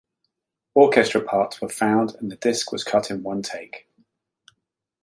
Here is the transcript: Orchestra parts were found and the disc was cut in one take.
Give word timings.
Orchestra 0.73 1.19
parts 1.23 1.61
were 1.61 1.69
found 1.69 2.15
and 2.15 2.31
the 2.31 2.35
disc 2.35 2.71
was 2.71 2.83
cut 2.83 3.11
in 3.11 3.21
one 3.21 3.43
take. 3.43 3.87